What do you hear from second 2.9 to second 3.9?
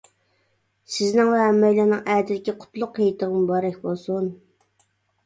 ھېيتىغا مۇبارەك